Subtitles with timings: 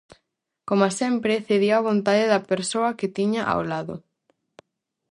[0.67, 3.95] Coma sempre, cedía á vontade da persoa que tiña ao lado.